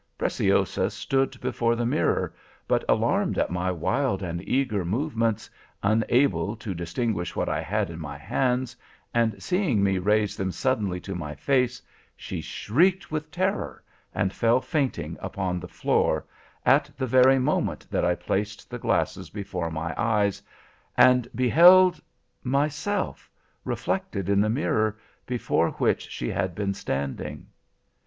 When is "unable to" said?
5.83-6.73